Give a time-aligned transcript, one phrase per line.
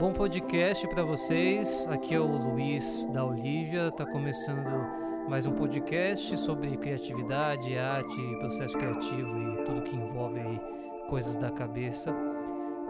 [0.00, 1.86] Bom podcast para vocês.
[1.90, 3.92] Aqui é o Luiz da Olivia.
[3.92, 4.64] Tá começando
[5.28, 10.58] mais um podcast sobre criatividade, arte, processo criativo e tudo que envolve aí
[11.10, 12.16] coisas da cabeça.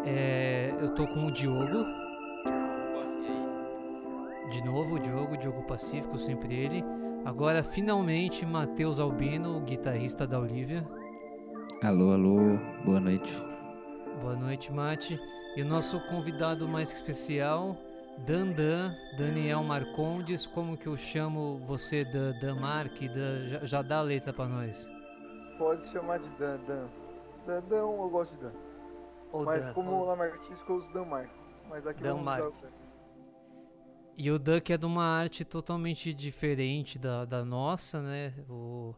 [0.06, 1.84] É, eu tô com o Diogo.
[4.48, 6.84] De novo, o Diogo, Diogo Pacífico, sempre ele.
[7.24, 10.86] Agora, finalmente, Matheus Albino, guitarrista da Olivia.
[11.82, 13.49] Alô, alô, boa noite.
[14.20, 15.18] Boa noite, Mate.
[15.56, 17.76] E o nosso convidado mais especial,
[18.18, 20.46] Dandan, Daniel Marcondes.
[20.46, 22.92] Como que eu chamo você, Dan, Dan Mark?
[23.00, 24.88] Dan, já, já dá a letra pra nós.
[25.58, 26.86] Pode chamar de Dan, Dan.
[27.46, 28.52] Dan, eu gosto de Dan.
[29.32, 31.34] Mas Dan, como nome artístico eu uso Dan Marco.
[31.68, 32.54] Mas aqui Dan vamos usar Mark.
[32.54, 32.80] o.
[34.18, 38.34] E o Dan que é de uma arte totalmente diferente da, da nossa, né?
[38.50, 38.94] O,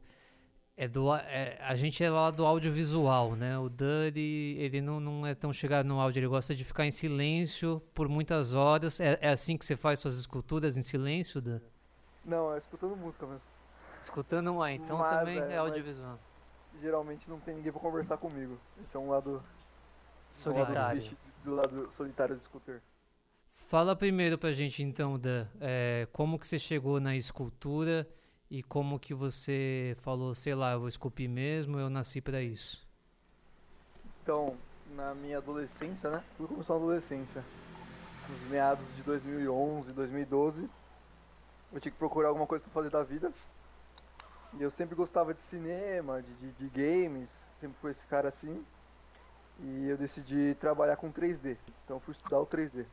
[0.83, 3.57] é do, é- a gente é lá do audiovisual, né?
[3.57, 6.85] O Dan, ele, ele não, não é tão chegado no áudio, ele gosta de ficar
[6.85, 8.99] em silêncio por muitas horas.
[8.99, 11.61] É, é assim que você faz suas esculturas em silêncio, Dan?
[12.25, 13.43] Não, é escutando música mesmo.
[14.03, 16.19] Escutando uma, então Mas, também é, é audiovisual.
[16.81, 18.59] Geralmente não tem ninguém pra conversar comigo.
[18.83, 19.31] Esse é um lado.
[19.31, 19.43] um lado
[20.31, 21.01] Solitário.
[21.01, 22.83] triste do lado solitário do scooter.
[23.69, 28.09] Fala primeiro pra gente então, Dan, é, como que você chegou na escultura
[28.53, 32.87] e como que você falou, sei lá, eu vou esculpir mesmo, eu nasci pra isso.
[34.23, 34.55] Então,
[34.95, 36.23] na minha adolescência, né?
[36.37, 37.43] Tudo começou na adolescência.
[38.29, 40.69] Nos meados de 2011, 2012.
[41.73, 43.33] Eu tinha que procurar alguma coisa pra fazer da vida.
[44.53, 48.63] E eu sempre gostava de cinema, de, de, de games, sempre fui esse cara assim.
[49.61, 51.57] E eu decidi trabalhar com 3D.
[51.87, 52.85] Então eu fui estudar o 3D.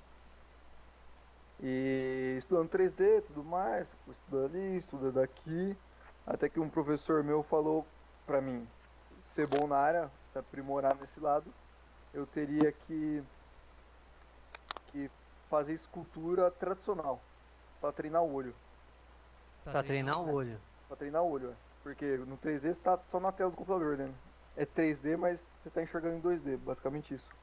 [1.61, 5.75] E estudando 3D e tudo mais, fui estudando ali, estudando aqui.
[6.25, 7.85] Até que um professor meu falou
[8.25, 8.67] pra mim,
[9.21, 11.53] ser bom na área, se aprimorar nesse lado,
[12.13, 13.23] eu teria que,
[14.87, 15.09] que
[15.49, 17.19] fazer escultura tradicional
[17.79, 18.53] para treinar o olho,
[19.63, 20.59] Pra treinar o olho.
[20.87, 21.57] para treinar o olho, é.
[21.83, 24.13] porque no 3D você tá só na tela do computador, né?
[24.55, 27.38] É 3D, mas você tá enxergando em 2D, basicamente isso.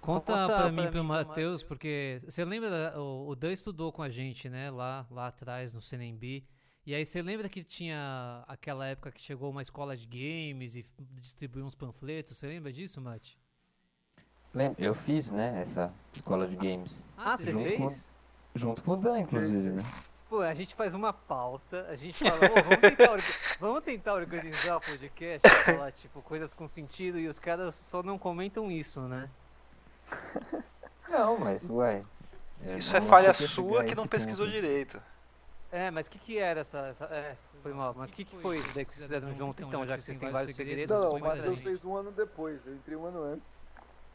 [0.00, 4.02] Conta, Conta pra pra mim, pro Matheus, porque você lembra, o, o Dan estudou com
[4.02, 6.42] a gente, né, lá, lá atrás no CNMB,
[6.86, 10.86] e aí você lembra que tinha aquela época que chegou uma escola de games e
[10.98, 13.38] distribuiu uns panfletos, você lembra disso, Mate?
[14.54, 17.04] Lembra, eu fiz, né, essa escola de games.
[17.16, 17.78] Ah, você junto fez?
[17.78, 18.10] com-
[18.52, 19.82] Junto com o Dan, inclusive, né?
[20.28, 23.16] Pô, a gente faz uma pauta, a gente fala, "Ô, vamos, tentar
[23.60, 28.18] vamos tentar organizar o podcast, falar, tipo, coisas com sentido, e os caras só não
[28.18, 29.28] comentam isso, né?
[31.08, 32.04] Não, mas, ué.
[32.62, 34.54] eu Isso é falha sua que não pesquisou ponto.
[34.54, 35.02] direito.
[35.72, 38.36] É, mas o que que era essa, essa- é, foi mal, mas o que que
[38.38, 41.14] foi isso daí que vocês fizeram junto, então, já que vocês têm vários segredos, Não,
[41.14, 41.62] o pra Matheus gente.
[41.62, 43.46] fez um ano depois, eu entrei um ano antes.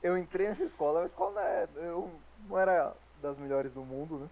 [0.04, 2.12] Eu entrei nessa escola, a escola não é, eu
[2.50, 4.30] não era das melhores do mundo, né?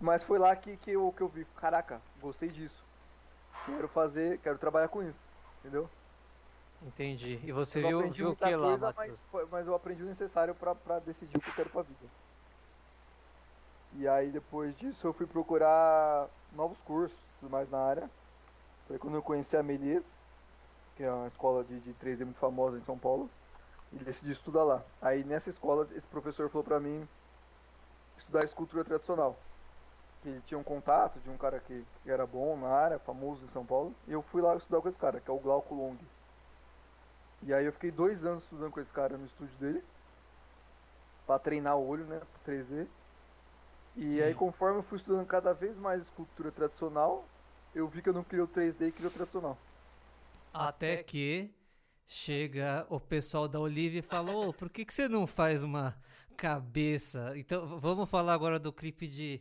[0.00, 2.82] Mas foi lá que, que, eu, que eu vi, caraca, gostei disso.
[3.66, 5.20] Quero fazer, quero trabalhar com isso,
[5.60, 5.88] entendeu?
[6.86, 10.02] Entendi, e você eu viu, viu o que lá, coisa, mas, foi- mas eu aprendi
[10.02, 12.06] o necessário pra decidir o que eu quero pra vida.
[13.98, 18.10] E aí depois disso eu fui procurar novos cursos, tudo mais na área.
[18.88, 20.04] Foi quando eu conheci a Melies,
[20.96, 23.28] que é uma escola de, de 3D muito famosa em São Paulo,
[23.92, 24.82] e decidi estudar lá.
[25.00, 27.06] Aí nessa escola esse professor falou pra mim
[28.18, 29.36] estudar escultura tradicional.
[30.22, 33.44] Que ele tinha um contato de um cara que, que era bom na área, famoso
[33.44, 35.74] em São Paulo, e eu fui lá estudar com esse cara, que é o Glauco
[35.74, 35.96] Long.
[37.44, 39.84] E aí eu fiquei dois anos estudando com esse cara no estúdio dele.
[41.26, 42.20] Pra treinar o olho, né?
[42.20, 42.86] Pro 3D.
[43.96, 44.22] E Sim.
[44.22, 47.24] aí conforme eu fui estudando cada vez mais escultura tradicional,
[47.74, 49.58] eu vi que eu não queria o 3D e queria o tradicional.
[50.52, 51.50] Até que
[52.06, 55.96] chega o pessoal da Olivia e fala, ô, por que, que você não faz uma
[56.36, 57.32] cabeça?
[57.36, 59.40] Então, vamos falar agora do clipe de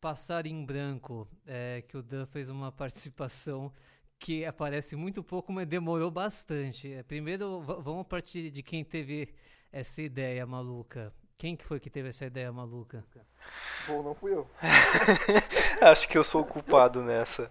[0.00, 3.72] Passar em Branco, é, que o Dan fez uma participação
[4.18, 6.92] que aparece muito pouco, mas demorou bastante.
[6.92, 9.34] É, primeiro, vamos partir de quem teve
[9.70, 11.12] essa ideia maluca.
[11.36, 13.04] Quem que foi que teve essa ideia maluca?
[13.86, 14.48] Bom, não fui eu.
[15.82, 17.50] Acho que eu sou o culpado nessa.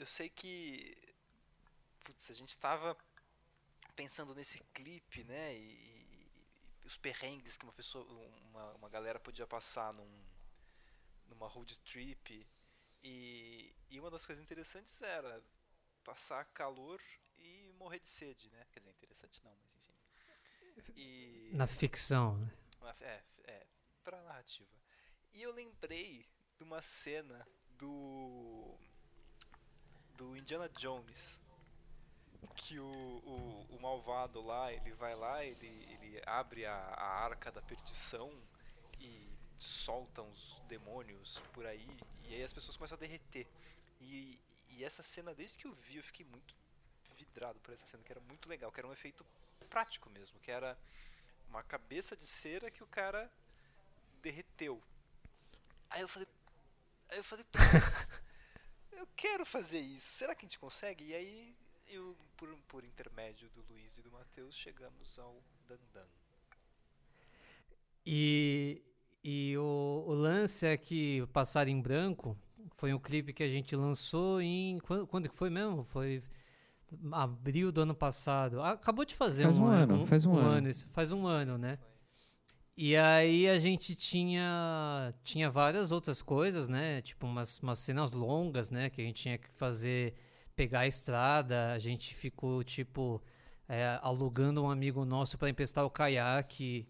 [0.00, 0.96] Eu sei que.
[2.02, 2.96] Putz, a gente tava
[3.94, 5.54] pensando nesse clipe, né?
[5.54, 6.30] E,
[6.82, 8.02] e os perrengues que uma pessoa.
[8.48, 10.24] Uma, uma galera podia passar num,
[11.28, 12.46] numa road trip.
[13.02, 15.42] E, e uma das coisas interessantes era
[16.04, 17.00] passar calor
[17.38, 18.66] e morrer de sede, né?
[18.72, 19.90] Quer dizer, interessante não, mas enfim.
[20.96, 21.50] E...
[21.54, 22.50] Na ficção, né?
[23.00, 23.66] É, é,
[24.02, 24.68] pra narrativa.
[25.32, 26.26] E eu lembrei
[26.56, 27.46] de uma cena
[27.78, 28.78] do.
[30.16, 31.40] do Indiana Jones.
[32.56, 37.50] que o, o, o malvado lá, ele vai lá, ele, ele abre a, a arca
[37.50, 38.30] da perdição
[39.60, 41.86] e solta uns demônios por aí,
[42.24, 43.46] e aí as pessoas começam a derreter.
[44.00, 44.40] E,
[44.70, 46.54] e essa cena, desde que eu vi, eu fiquei muito
[47.16, 49.24] vidrado por essa cena, que era muito legal, que era um efeito
[49.68, 50.78] prático mesmo, que era
[51.48, 53.30] uma cabeça de cera que o cara
[54.22, 54.82] derreteu.
[55.90, 56.28] Aí eu falei,
[57.10, 57.60] aí eu falei, "Putz,
[58.92, 60.06] eu quero fazer isso.
[60.06, 61.04] Será que a gente consegue?
[61.04, 61.56] E aí
[61.88, 66.06] eu, por, por intermédio do Luiz e do Matheus, chegamos ao Dandan.
[68.06, 68.82] E,
[69.22, 72.36] e o, o lance é que Passar em Branco
[72.76, 74.78] foi um clipe que a gente lançou em.
[74.78, 75.84] Quando, quando que foi mesmo?
[75.84, 76.22] Foi
[77.12, 78.62] abril do ano passado.
[78.62, 80.68] Acabou de fazer Faz um ano, faz um ano.
[80.68, 81.78] isso, faz um ano, né?
[82.76, 87.02] E aí a gente tinha tinha várias outras coisas, né?
[87.02, 88.88] Tipo umas, umas cenas longas, né?
[88.88, 90.14] Que a gente tinha que fazer,
[90.56, 91.72] pegar a estrada.
[91.72, 93.22] A gente ficou, tipo,
[93.68, 96.88] é, alugando um amigo nosso para emprestar o caiaque.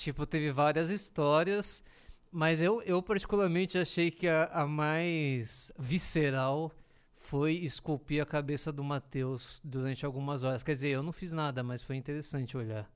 [0.00, 1.84] Tipo, teve várias histórias.
[2.32, 6.72] Mas eu, eu particularmente achei que a, a mais visceral
[7.16, 10.62] foi esculpir a cabeça do Matheus durante algumas horas.
[10.62, 12.90] Quer dizer, eu não fiz nada, mas foi interessante olhar.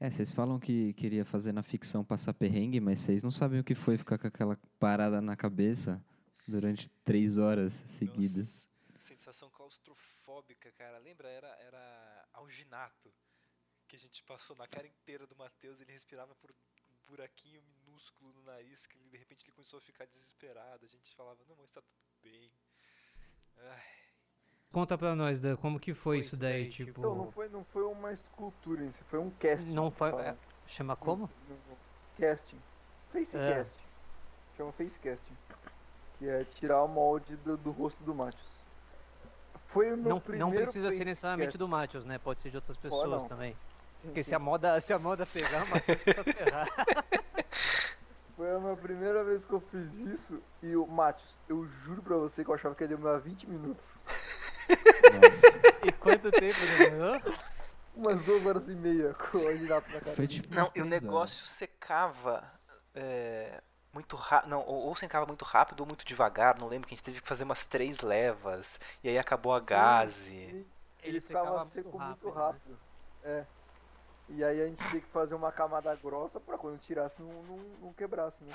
[0.00, 3.64] É, vocês falam que queria fazer na ficção passar perrengue, mas vocês não sabem o
[3.64, 6.02] que foi ficar com aquela parada na cabeça
[6.46, 8.66] durante três horas seguidas.
[8.92, 10.98] Nossa, sensação claustrofóbica, cara.
[10.98, 11.28] Lembra?
[11.28, 13.12] Era, era alginato
[13.88, 15.80] que a gente passou na cara inteira do Matheus.
[15.80, 16.54] Ele respirava por um
[17.08, 20.84] buraquinho minúsculo no nariz, que ele, de repente ele começou a ficar desesperado.
[20.84, 22.50] A gente falava, não, mas tá tudo bem.
[23.56, 23.82] Ai,
[24.70, 27.00] Conta pra nós, Dan, como que foi Foi isso isso daí, daí, tipo...
[27.00, 29.72] Então, não foi, não foi uma escultura em si, foi um casting.
[29.72, 30.10] Não foi.
[30.20, 30.36] é,
[30.66, 31.28] chama como?
[31.48, 31.78] No- no-
[32.18, 32.60] Casting.
[33.10, 33.54] Face É.
[33.54, 33.84] casting.
[34.56, 35.36] Chama face casting.
[36.18, 38.46] Que é tirar o molde do, do rosto do Matius.
[39.68, 41.58] Foi o meu Não, primeiro não precisa ser necessariamente casting.
[41.58, 42.18] do Matios, né?
[42.18, 43.28] Pode ser de outras pessoas não.
[43.28, 43.56] também.
[44.02, 46.70] Porque se a moda, se a moda pegar, Matheus tá ferrado.
[48.36, 52.16] Foi a minha primeira vez que eu fiz isso e o Matius, eu juro pra
[52.16, 53.94] você que eu achava que ia demorar 20 minutos.
[54.68, 55.86] Nossa.
[55.86, 57.20] E quanto tempo demorou?
[57.96, 60.14] Umas duas horas e meia com o Aginato na cara.
[60.14, 60.54] Foi tipo.
[60.54, 62.48] Não, e o negócio secava
[62.94, 63.60] é,
[63.92, 64.50] muito rápido.
[64.50, 66.56] Não, ou, ou secava muito rápido ou muito devagar.
[66.60, 68.78] Não lembro que a gente teve que fazer umas três levas.
[69.02, 70.34] E aí acabou a Sim, gaze.
[70.34, 70.66] Ele,
[71.02, 72.44] Ele ficava secava muito seco rápido, muito né?
[72.44, 72.78] rápido.
[73.24, 73.46] É.
[74.30, 77.58] E aí a gente tinha que fazer uma camada grossa pra quando tirasse não, não,
[77.80, 78.54] não quebrasse, né?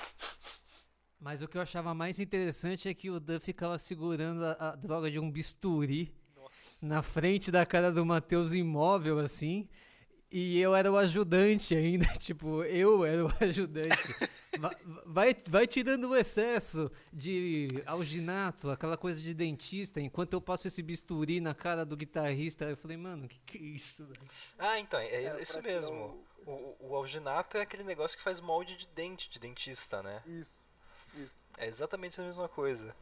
[1.18, 4.76] Mas o que eu achava mais interessante é que o Dan ficava segurando a, a
[4.76, 6.86] droga de um bisturi Nossa.
[6.86, 9.68] na frente da cara do Matheus imóvel, assim.
[10.36, 13.96] E eu era o ajudante ainda, tipo, eu era o ajudante.
[14.58, 14.74] Va-
[15.06, 20.80] Vai, vai tirando o excesso de alginato, aquela coisa de dentista, enquanto eu passo esse
[20.82, 22.64] bisturi na cara do guitarrista.
[22.64, 24.28] Eu falei, mano, que que é isso, velho?
[24.58, 26.24] Ah, então, é, Era isso mesmo.
[26.46, 30.22] O, o, o alginato é aquele negócio que faz molde de dente, de dentista, né?
[30.26, 30.52] Isso.
[31.16, 31.32] Isso.
[31.58, 32.94] É exatamente a mesma coisa.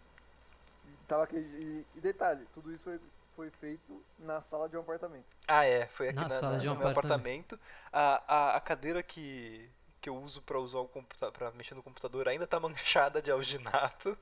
[0.86, 2.98] E, tava aqui, e, e detalhe, tudo isso foi,
[3.36, 5.26] foi feito na sala de um apartamento.
[5.48, 5.86] Ah, é.
[5.86, 7.54] Foi aqui Na na, sala na- de um no meu apartamento.
[7.54, 7.60] apartamento.
[7.92, 9.68] A, a, a cadeira que,
[10.00, 13.30] que eu uso pra usar o computador, para mexer no computador ainda tá manchada de
[13.30, 14.16] alginato.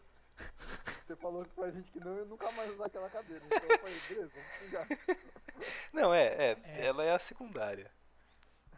[1.06, 3.42] Você falou que pra gente que não, eu nunca mais usar aquela cadeira.
[3.44, 4.88] Então eu falei, beleza, vamos pingar.
[5.92, 6.24] Não, é,
[6.64, 7.90] é, ela é a secundária.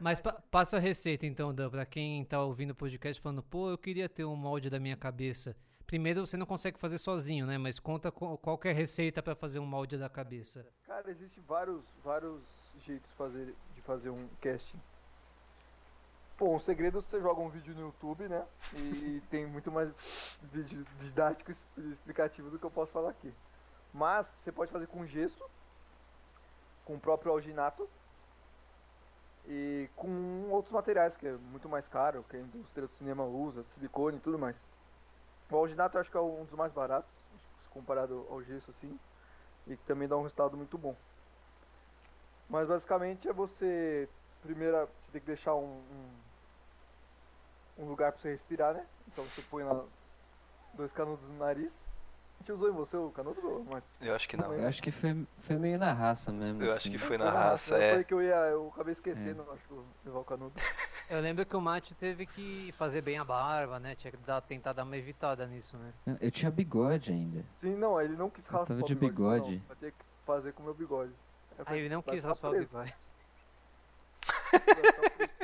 [0.00, 3.70] Mas pa- passa a receita então, Dan, pra quem tá ouvindo o podcast falando, pô,
[3.70, 5.54] eu queria ter um molde da minha cabeça.
[5.92, 7.58] Primeiro você não consegue fazer sozinho, né?
[7.58, 10.66] Mas conta co- qual que é a receita pra fazer um molde da cabeça.
[10.87, 12.40] Cara, existem vários, vários
[12.78, 14.80] jeitos de fazer, de fazer um casting.
[16.38, 18.42] Bom, o segredo é você joga um vídeo no YouTube, né?
[18.75, 19.90] E tem muito mais
[20.50, 23.30] vídeo didático e explicativo do que eu posso falar aqui.
[23.92, 25.44] Mas você pode fazer com gesso,
[26.87, 27.87] com o próprio alginato
[29.46, 33.62] e com outros materiais que é muito mais caro, que a indústria do cinema usa,
[33.75, 34.56] silicone e tudo mais.
[35.52, 37.11] O alginato eu acho que é um dos mais baratos,
[37.71, 38.99] comparado ao gesso assim
[39.66, 40.97] e que também dá um resultado muito bom.
[42.49, 44.09] Mas basicamente é você
[44.42, 45.80] primeiro você tem que deixar um,
[47.78, 48.85] um, um lugar para você respirar, né?
[49.09, 49.85] Então você põe lá
[50.75, 51.71] dois canudos no nariz.
[51.71, 54.52] A gente usou em você o canudo, mas Eu acho que não.
[54.52, 56.61] Eu acho que foi, foi meio na raça mesmo.
[56.61, 56.90] Eu acho assim.
[56.90, 57.90] que foi na raça, Eu é.
[57.90, 60.52] falei que eu ia, eu acabei esquecendo, acho que levar o canudo.
[61.12, 63.95] Eu lembro que o Mate teve que fazer bem a barba, né?
[63.95, 66.16] Tinha que dar, tentar dar uma evitada nisso, né?
[66.19, 67.45] Eu tinha bigode ainda.
[67.59, 69.45] Sim, não, ele não quis Eu raspar tava o de bigode.
[69.50, 69.62] bigode.
[69.69, 71.12] Não, ter que fazer com o meu bigode.
[71.50, 72.95] Eu Aí falei, ele não quis raspar o bigode.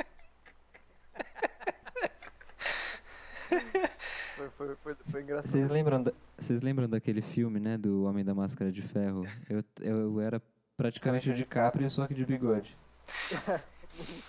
[4.35, 5.51] Foi, foi, foi, foi engraçado.
[5.51, 9.21] Vocês lembram, da- vocês lembram daquele filme, né, do Homem da Máscara de Ferro?
[9.49, 10.41] Eu, eu era
[10.77, 12.77] praticamente o DiCaprio, só que de bigode.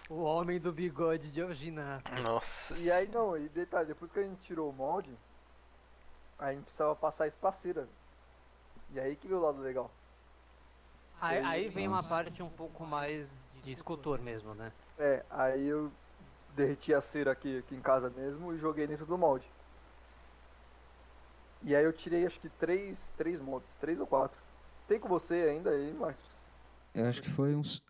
[0.09, 2.11] O homem do bigode de alginato.
[2.23, 2.79] Nossa.
[2.79, 5.11] E aí não, e detalhe, depois que a gente tirou o molde,
[6.39, 7.89] a gente precisava passar isso pra cera.
[8.93, 9.91] E aí que veio o lado legal.
[11.21, 12.09] Aí, aí vem uma Nossa.
[12.09, 13.31] parte um pouco mais
[13.63, 14.73] de escultor mesmo, né?
[14.99, 15.93] É, aí eu
[16.57, 19.47] derreti a cera aqui, aqui em casa mesmo e joguei dentro do molde.
[21.63, 24.39] E aí eu tirei acho que três, três moldes, três ou quatro.
[24.89, 26.25] Tem com você ainda aí, Marcos?
[26.95, 27.83] Eu acho que foi uns.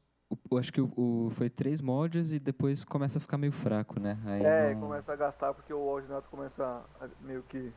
[0.50, 3.98] Eu acho que o, o- foi três moldes e depois começa a ficar meio fraco,
[4.00, 4.16] né?
[4.26, 6.64] Aí É, não- começa a gastar porque o alginato começa
[7.00, 7.72] a meio que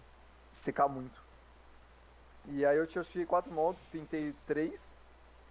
[0.52, 1.22] secar muito.
[2.50, 4.84] E aí eu tinha acho que quatro moldes, pintei três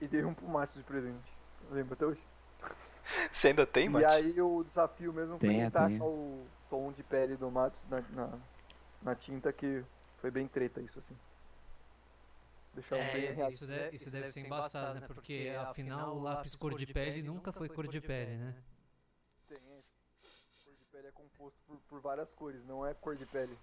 [0.00, 1.32] e dei um pro Márcio de presente.
[1.70, 2.20] Lembra até hoje?
[3.32, 4.04] Você ainda tem, E Mati?
[4.04, 8.38] aí o desafio mesmo foi tentar achar o tom de pele do Matos na, na,
[9.02, 9.82] na tinta que
[10.20, 11.14] foi bem treta isso assim.
[12.74, 13.48] Deixar um bem É, real.
[13.50, 15.06] isso, deve, isso deve ser embaçado, né?
[15.06, 18.54] Porque afinal o lápis cor de pele nunca foi cor de pele, né?
[19.46, 19.82] Tem, é.
[20.64, 23.56] Cor de pele é composto por, por várias cores, não é cor de pele.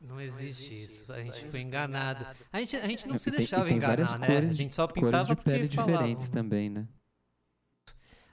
[0.00, 1.10] Não existe isso.
[1.12, 2.26] A gente foi enganado.
[2.52, 4.36] A gente, a gente não É, se porque tem- deixava tem várias enganar, né?
[4.36, 5.94] A cores- gente só cores pintava de pele porque falavam.
[5.94, 6.88] diferentes também, né?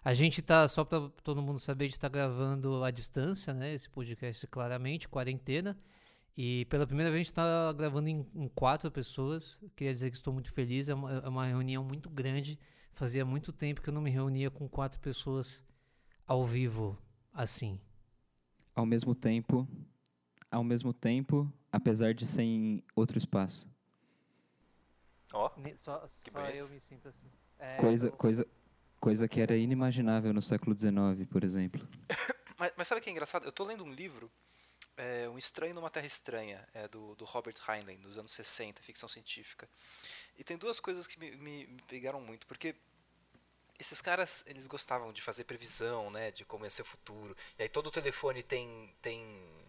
[0.03, 3.73] A gente tá, só pra todo mundo saber, a gente tá gravando à distância, né?
[3.73, 5.77] Esse podcast claramente, quarentena.
[6.37, 9.59] E pela primeira vez a gente tá gravando em, em quatro pessoas.
[9.75, 10.87] Queria dizer que estou muito feliz.
[10.87, 12.59] É uma, é uma reunião muito grande.
[12.93, 15.65] Fazia muito tempo que eu não me reunia com quatro pessoas
[16.27, 16.97] ao vivo
[17.33, 17.79] assim.
[18.75, 19.67] Ao mesmo tempo,
[20.51, 23.67] ao mesmo tempo, apesar de ser em outro espaço.
[25.33, 27.27] Ó, Ne- Só, Que só eu me sinto assim.
[27.59, 28.47] É, Coisa, o- coisa,
[28.99, 31.87] coisa que era inimaginável no século XIX, por exemplo.
[32.59, 33.45] Mas, mas sabe o que é engraçado?
[33.45, 34.31] Eu tô lendo um livro,
[34.97, 39.07] é, Um Estranho numa Terra Estranha, é do, do Robert Heinlein, dos anos 60, ficção
[39.07, 39.67] científica.
[40.37, 42.75] E tem duas coisas que me, me, me pegaram muito, porque
[43.79, 47.35] esses caras, eles gostavam de fazer previsão, né, de como ia ser o futuro.
[47.57, 48.93] E aí todo telefone tem...
[49.01, 49.67] tem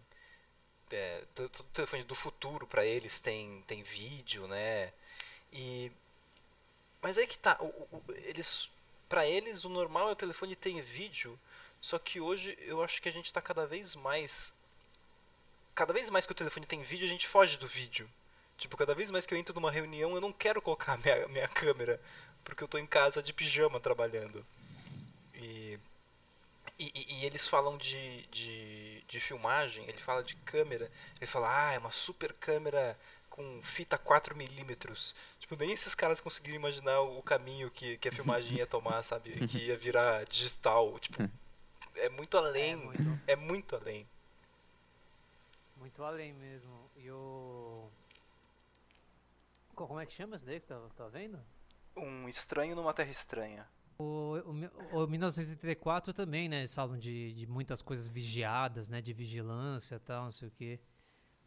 [0.91, 4.91] é, todo, telefone do futuro para eles tem, tem vídeo, né?
[5.53, 5.91] E...
[7.01, 8.69] Mas aí que tá, o, o- eles...
[9.07, 11.39] Pra eles, o normal é o telefone ter vídeo,
[11.81, 14.53] só que hoje eu acho que a gente está cada vez mais.
[15.79, 18.05] Cada vez mais que o telefone tem vídeo, a gente foge do vídeo.
[18.57, 21.47] Tipo, cada vez mais que eu entro numa reunião, eu não quero colocar minha, minha
[21.47, 22.01] câmera,
[22.43, 24.45] porque eu tô em casa de pijama trabalhando.
[25.33, 25.79] E.
[26.77, 31.73] E, e- eles falam de, de, de filmagem, ele fala de câmera, ele fala, ah,
[31.73, 35.13] é uma super câmera com fita 4mm.
[35.39, 39.31] Tipo, nem esses caras conseguiram imaginar o caminho que, que a filmagem ia tomar, sabe?
[39.47, 40.99] Que ia virar digital.
[40.99, 41.29] Tipo,
[41.95, 42.75] é muito é além.
[42.75, 44.05] muito, É muito além.
[45.79, 46.91] Muito além mesmo.
[46.95, 47.89] E o.
[49.75, 51.39] Co- Como é que chama esse daí que você tá, tá vendo?
[51.95, 53.67] Um estranho numa terra estranha.
[53.97, 54.37] O,
[54.93, 56.59] o, o 1984 também, né?
[56.59, 59.01] Eles falam de, de muitas coisas vigiadas, né?
[59.01, 60.79] De vigilância e tal, não sei o quê.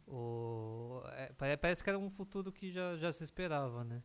[0.05, 4.03] O, é, pare- parece que era um futuro que já, já se esperava, né?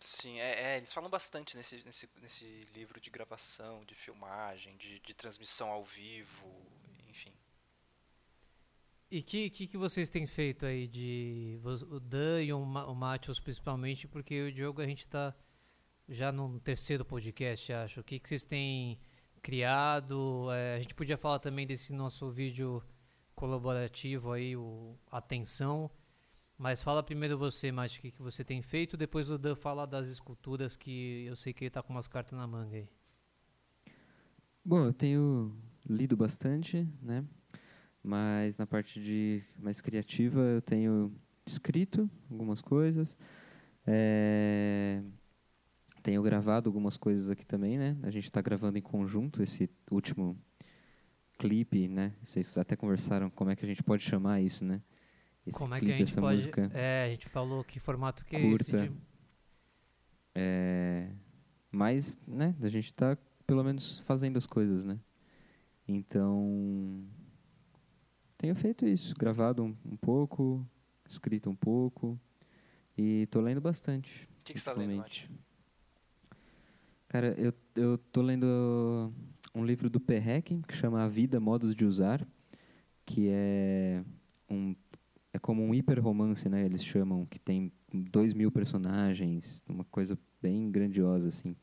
[0.00, 4.98] Sim, é, é, eles falam bastante nesse, nesse, nesse livro de gravação, de filmagem, de,
[4.98, 6.48] de transmissão ao vivo.
[9.12, 11.60] E o que, que, que vocês têm feito aí de.
[11.90, 15.36] O Dan e o, o Matheus principalmente, porque o Diogo a gente tá
[16.08, 18.00] já no terceiro podcast, acho.
[18.00, 18.98] O que, que vocês têm
[19.42, 20.50] criado?
[20.50, 22.82] É, a gente podia falar também desse nosso vídeo
[23.34, 25.90] colaborativo aí, o Atenção.
[26.56, 29.86] Mas fala primeiro você, Mati, o que, que você tem feito, depois o Dan fala
[29.86, 32.88] das esculturas que eu sei que ele tá com umas cartas na manga aí.
[34.64, 35.54] Bom, eu tenho
[35.86, 37.22] lido bastante, né?
[38.02, 41.12] Mas na parte de mais criativa eu tenho
[41.46, 43.16] escrito algumas coisas.
[43.86, 45.02] eh,
[46.02, 47.96] Tenho gravado algumas coisas aqui também, né?
[48.02, 50.36] A gente está gravando em conjunto esse último
[51.38, 52.12] clipe, né?
[52.24, 54.82] Vocês até conversaram como é que a gente pode chamar isso, né?
[55.46, 56.36] Esse Como é que clipe, a gente pode.
[56.36, 56.70] música.
[56.74, 58.62] É, a gente falou que formato que é Curta.
[58.62, 58.92] esse de.
[60.34, 61.10] É,
[61.70, 63.16] mas, né, a gente tá
[63.46, 64.98] pelo menos fazendo as coisas, né?
[65.86, 67.04] Então,
[68.42, 70.66] tenho feito isso, gravado um, um pouco,
[71.08, 72.18] escrito um pouco
[72.98, 74.28] e tô lendo bastante.
[74.40, 74.96] O que, que você tá lendo.
[74.96, 75.28] Nath?
[77.06, 79.12] Cara, eu, eu tô lendo
[79.54, 82.26] um livro do Perrec que chama A Vida, Modos de Usar,
[83.06, 84.02] que é
[84.50, 84.74] um
[85.32, 86.64] é como um hiperromance, né?
[86.64, 91.54] Eles chamam que tem dois mil personagens, uma coisa bem grandiosa assim.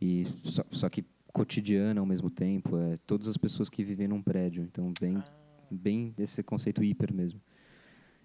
[0.00, 4.20] E só, só que cotidiana ao mesmo tempo, é todas as pessoas que vivem num
[4.20, 5.43] prédio, então bem Ah,
[5.76, 7.40] bem esse conceito hiper mesmo.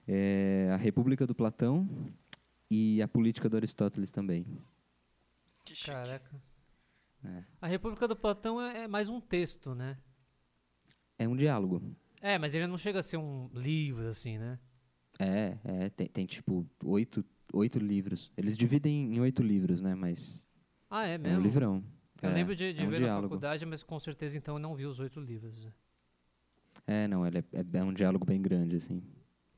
[0.07, 1.87] É a República do Platão
[2.69, 4.45] e a Política do Aristóteles também.
[5.65, 5.85] chique.
[5.85, 6.41] Caraca.
[7.23, 7.43] É.
[7.61, 9.97] A República do Platão é, é mais um texto, né?
[11.17, 11.81] É um diálogo.
[12.21, 14.59] É, mas ele não chega a ser um livro, assim, né?
[15.19, 18.31] É, é tem, tem tipo oito, oito livros.
[18.37, 19.95] Eles dividem em oito livros, né?
[19.95, 20.47] Mas
[20.89, 21.39] Ah, é é mesmo?
[21.39, 21.83] um livrão.
[22.21, 23.27] Eu É, lembro de, de é um ver na diálogo.
[23.27, 25.67] faculdade, mas com certeza então eu não vi os oito livros.
[26.87, 29.03] É, não, ele é, é, é um diálogo bem grande, assim.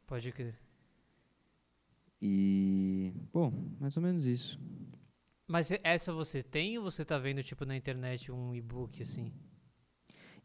[0.06, 0.58] Pode crer.
[2.22, 3.14] E.
[3.34, 4.60] Bom, mais ou menos isso.
[5.48, 9.34] Mas essa você tem ou você tá vendo, tipo, na internet um e-book, assim?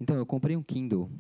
[0.01, 1.11] Então, eu comprei um Kindle.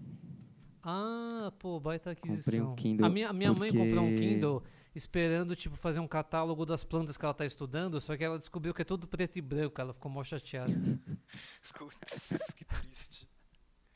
[0.83, 2.73] Ah, pô, baita Comprei aquisição.
[2.73, 4.63] um Kindle a minha, a minha mãe comprou um porque- Kindle
[4.95, 8.73] esperando, tipo, fazer um catálogo das plantas que ela tá estudando, só que ela descobriu
[8.73, 10.73] que é tudo preto e branco, ela ficou mó chateada.
[11.79, 13.29] Putz, que triste.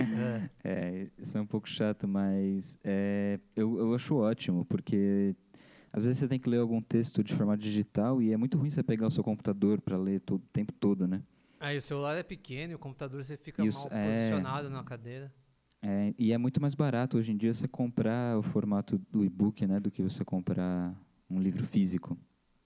[0.00, 0.50] É.
[0.62, 5.34] É, isso é um pouco chato, mas é, eu, eu acho ótimo, porque
[5.90, 8.68] às vezes você tem que ler algum texto de formato digital e é muito ruim
[8.68, 11.22] você pegar o seu computador para ler todo, o tempo todo, né?
[11.58, 14.04] Aí o celular é pequeno e o computador você fica os- mal é.
[14.06, 15.32] posicionado na cadeira.
[15.82, 19.66] É, e é muito mais barato hoje em dia você comprar o formato do e-book,
[19.66, 20.94] né, do que você comprar
[21.28, 22.18] um livro físico.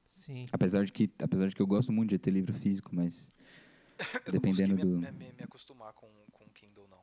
[0.04, 0.46] Sim.
[0.52, 3.30] Apesar de que, apesar de que eu gosto muito de ter livro físico, mas
[4.26, 7.02] Eu Dependendo não do- me, me, me acostumar com, com o Kindle, não.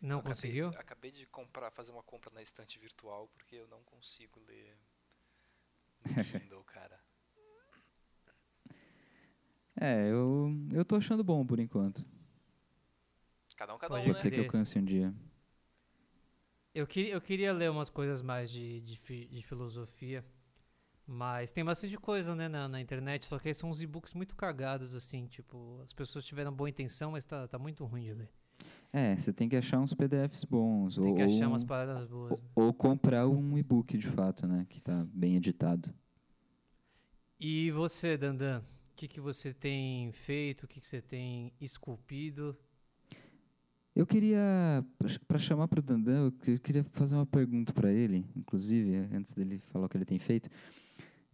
[0.00, 0.68] Não acabei- conseguiu?
[0.74, 4.76] Acabei de comprar, fazer uma compra na estante virtual porque eu não consigo ler
[6.06, 6.98] no Kindle, cara.
[9.80, 12.04] é, eu eu tô achando bom por enquanto.
[13.56, 14.22] Cada um, cada Pode um, Pode né?
[14.22, 15.14] ser que eu canse um dia.
[16.74, 20.24] Eu, queria, eu queria ler umas coisas mais de, de, fi- de filosofia,
[21.06, 24.36] mas tem bastante coisa, né, na, na internet, só que aí são uns e-books muito
[24.36, 28.32] cagados, assim, tipo, as pessoas tiveram boa intenção, mas tá, tá muito ruim de ler.
[28.92, 31.66] É, você tem que achar uns PDFs bons Tem ou que achar ou umas um-
[31.66, 32.42] paradas boas.
[32.42, 32.50] né?
[32.54, 35.92] ou comprar um e-book de fato, né, que tá bem editado.
[37.38, 42.56] E você, Dandan, o que, que você tem feito, o que, que você tem esculpido?
[43.94, 44.84] Eu queria,
[45.26, 48.94] para chamar para o Dandan, eu que- eu queria fazer uma pergunta para ele, inclusive,
[49.14, 50.48] antes dele falar o que ele tem feito.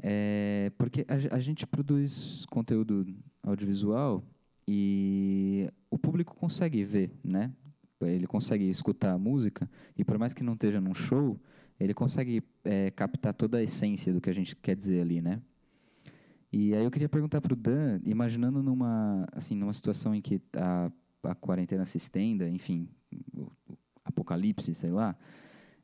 [0.02, 3.06] É, porque a, a gente produz conteúdo
[3.42, 4.24] audiovisual
[4.66, 7.52] e o público consegue ver, né?
[8.00, 11.38] Ele consegue escutar a música e por mais que não esteja num show,
[11.78, 15.40] ele consegue é, captar toda a essência do que a gente quer dizer ali, né?
[16.52, 20.40] E aí eu queria perguntar para o Dan, imaginando numa, assim, numa situação em que
[20.54, 22.88] a, a quarentena se estenda, enfim,
[23.34, 25.16] o, o apocalipse, sei lá,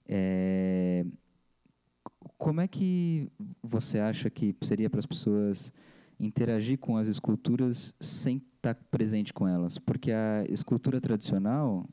[0.07, 1.07] é,
[2.37, 3.31] como é que
[3.63, 5.73] você acha que seria para as pessoas
[6.19, 9.79] interagir com as esculturas sem estar presente com elas?
[9.79, 11.89] Porque a escultura tradicional,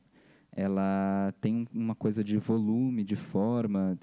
[0.52, 3.98] ela tem um- uma coisa de volume, de forma,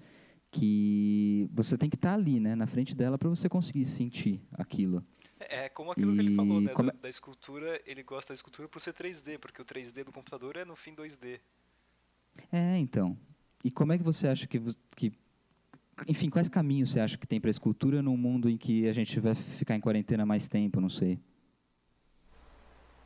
[0.52, 5.04] que você tem que estar ali, né, na frente dela para você conseguir sentir aquilo.
[5.40, 6.72] É como aquilo que ele falou, E né?
[6.72, 10.12] como Da, da escultura, ele gosta da escultura por ser 3D, porque o 3D do
[10.12, 11.40] computador é no fim 2D.
[12.52, 13.18] É, então.
[13.64, 14.62] E como é que você acha que,
[14.96, 15.12] que
[16.08, 18.94] enfim, quais caminhos você acha que tem para a escultura num mundo em que a
[18.94, 21.20] gente vai ficar em quarentena mais tempo, não sei.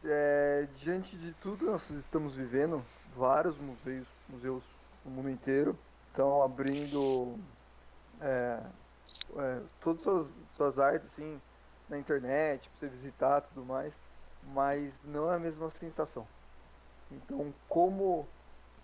[0.04, 2.84] É, diante de tudo nós estamos vivendo,
[3.16, 4.64] vários museus, museus
[5.04, 5.78] no mundo inteiro
[6.10, 7.38] estão abrindo
[8.22, 8.62] é,
[9.38, 11.42] é, todas suas, suas artes assim
[11.90, 13.94] na internet, para você visitar tudo mais,
[14.54, 16.28] mas não é a mesma sensação.
[17.12, 18.28] Então, como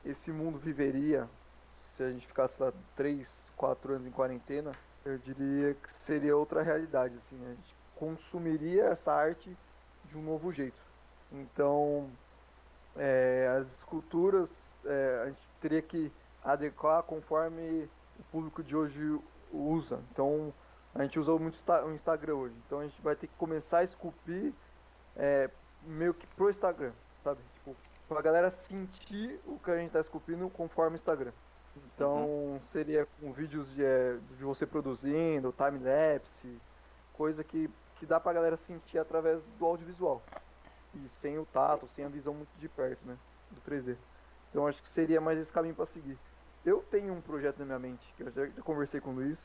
[0.05, 1.29] esse mundo viveria
[1.95, 4.71] se a gente ficasse há 3, 4 anos em quarentena,
[5.05, 9.55] eu diria que seria outra realidade, assim, a gente consumiria essa arte
[10.05, 10.81] de um novo jeito.
[11.31, 12.09] Então,
[12.95, 14.51] é, as esculturas
[14.85, 16.11] é, a gente teria que
[16.43, 19.19] adequar conforme o público de hoje
[19.51, 19.99] usa.
[20.11, 20.53] Então,
[20.93, 22.55] a gente usa muito o Instagram hoje.
[22.65, 24.53] Então, a gente vai ter que começar a esculpir
[25.15, 25.49] é,
[25.83, 26.91] meio que pro Instagram,
[27.23, 27.39] sabe?
[27.55, 27.75] Tipo,
[28.07, 31.31] pra galera sentir o que a gente tá esculpindo conforme o Instagram.
[31.75, 36.59] Então, seria com vídeos de, é, de você produzindo, time-lapse,
[37.13, 40.21] coisa que, que dá pra galera sentir através do audiovisual
[40.93, 43.17] e sem o tato, sem a visão muito de perto, né,
[43.51, 43.95] do 3D.
[44.49, 46.17] Então acho que seria mais esse caminho para seguir.
[46.63, 49.39] Eu tenho um projeto na minha mente, que eu já, já conversei com o Luiz,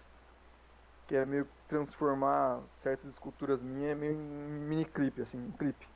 [1.06, 5.86] que é meio transformar certas esculturas minhas meio em mini clipe, assim, um clipe.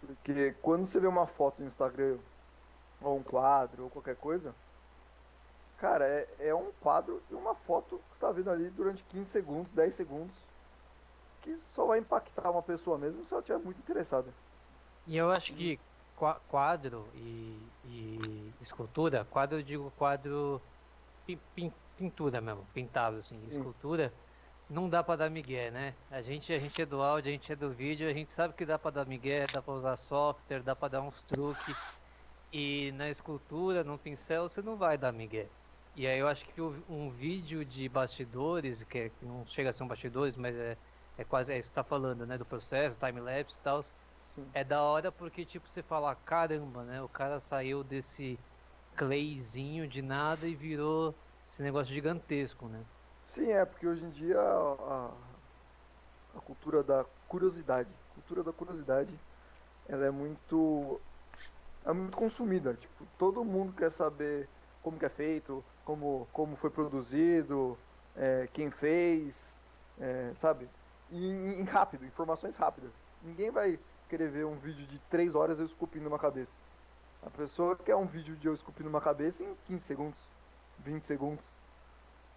[0.00, 2.18] Porque quando você vê uma foto no Instagram,
[3.02, 4.54] ou um quadro, ou qualquer coisa,
[5.84, 9.30] cara, é, é um quadro e uma foto que você tá vendo ali durante 15
[9.30, 10.48] segundos, 10 segundos,
[11.40, 14.36] que só vai impactar uma pessoa mesmo se ela estiver muito interessada.
[15.06, 20.66] E eu acho que qua- quadro e, e escultura, quadro eu digo quadro
[21.26, 24.18] pin- pin- pintura mesmo, pintado assim, escultura,
[24.68, 26.06] não dá pra dar migué, né?
[26.10, 28.54] A gente, a gente é do áudio, a gente é do vídeo, a gente sabe
[28.54, 31.92] que dá pra dar migué, dá pra usar software, dá pra dar uns truques.
[32.52, 35.54] E na escultura, no pincel, você não vai dar migué.
[35.94, 39.72] E aí eu acho que um vídeo de bastidores, que, é- que não chega a
[39.72, 40.78] ser um bastidores, mas é,
[41.16, 42.36] é quase é isso que você tá falando, né?
[42.38, 43.80] Do processo, time-lapse e tal.
[44.52, 47.02] É da hora porque, tipo, você fala, caramba, né?
[47.02, 48.44] O cara saiu desse
[48.96, 52.88] clayzinho de nada e virou esse negócio gigantesco, né?
[53.20, 55.40] Sim, é, porque hoje em dia a,
[56.34, 59.20] a cultura da curiosidade, cultura da curiosidade,
[59.84, 61.04] ela é muito
[61.84, 64.50] é muito consumida, tipo, todo mundo quer saber
[64.82, 67.76] como que é feito, como, como foi produzido,
[68.16, 69.38] é, quem fez,
[70.00, 70.68] é, sabe?
[71.10, 72.90] E em, rápido, informações rápidas.
[73.22, 76.52] Ninguém vai querer ver um vídeo de 3 horas eu esculpindo uma cabeça.
[77.24, 80.18] A pessoa quer um vídeo de eu esculpindo uma cabeça em 15 segundos,
[80.80, 81.46] 20 segundos.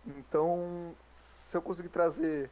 [0.05, 2.49] Então, se eu conseguir trazer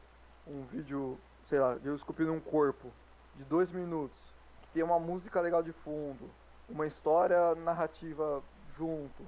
[0.47, 2.91] um vídeo, sei lá, de eu esculpindo um corpo
[3.36, 4.17] de dois minutos,
[4.62, 6.29] que tem uma música legal de fundo,
[6.69, 8.43] uma história narrativa
[8.77, 9.23] junto,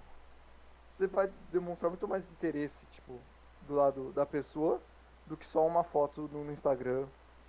[0.97, 3.19] você vai demonstrar muito mais interesse, tipo,
[3.67, 4.81] do lado da pessoa,
[5.25, 7.05] do que só uma foto no Instagram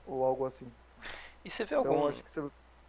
[0.07, 0.71] ou algo assim.
[1.45, 2.43] E você vê Então, algum, acho que você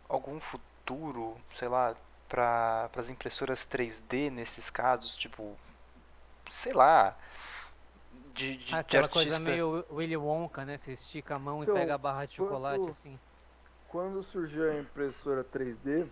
[0.08, 1.96] algum futuro, sei lá,
[2.28, 5.56] para as impressoras 3D nesses casos, tipo,
[6.52, 7.16] sei lá,
[8.34, 9.10] de, de, de Aquela artista.
[9.10, 10.78] coisa meio Willy Wonka, né?
[10.78, 13.20] Você estica a mão Então, e pega a barra de chocolate, quando- assim.
[13.88, 16.08] quando surgiu a impressora 3D,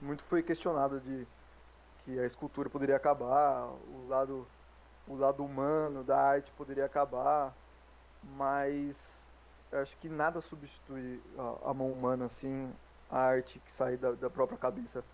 [0.00, 1.26] muito foi questionado de
[2.04, 4.46] que a escultura poderia acabar, o lado,
[5.06, 7.54] o lado humano da arte poderia acabar,
[8.36, 8.96] mas
[9.70, 12.72] eu acho que nada substitui a, a mão humana assim,
[13.10, 15.04] a arte que sai da, da própria cabeça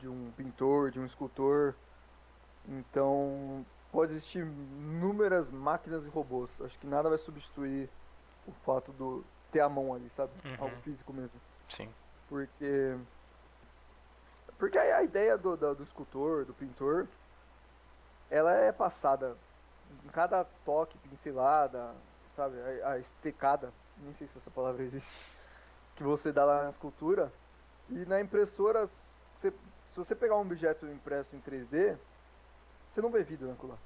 [0.00, 1.74] de um pintor, de um escultor.
[2.68, 6.50] Então pode existir inúmeras máquinas e robôs.
[6.60, 7.88] Acho que nada vai substituir
[8.46, 10.32] o fato do ter a mão ali, sabe?
[10.44, 10.56] Uhum.
[10.58, 11.40] Algo físico mesmo.
[11.68, 11.88] Sim.
[12.28, 12.96] Porque.
[14.58, 17.08] Porque a a ideia do, do, do escultor, do pintor,
[18.30, 19.36] ela é passada
[20.04, 21.94] em cada toque, pincelada,
[22.36, 22.56] sabe?
[22.82, 25.16] A, a estecada, nem sei se essa palavra existe,
[25.96, 27.32] que você dá lá na escultura.
[27.90, 28.86] E na impressora,
[29.36, 31.96] você- se você pegar um objeto impresso em 3D,
[32.88, 33.78] você não vê vida naquilo lá.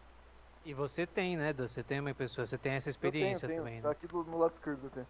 [0.65, 1.67] E você tem, né, Dan?
[1.67, 3.91] Você tem uma pessoa, você tem essa Eu tenho, experiência tenho, também, Tá né?
[3.91, 5.07] aqui do, no lado esquerdo eu tenho.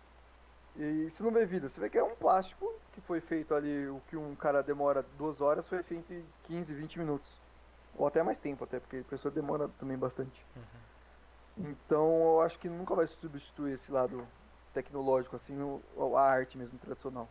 [0.79, 3.89] E você não vê vida, você vê que é um plástico que foi feito ali,
[3.89, 7.29] o que um cara demora duas horas foi feito em 15, 20 minutos.
[7.97, 10.45] Ou até mais tempo até, porque a pessoa demora também bastante.
[11.57, 14.25] Então eu acho que nunca vai substituir esse lado
[14.73, 17.29] tecnológico, assim, o- a arte mesmo tradicional.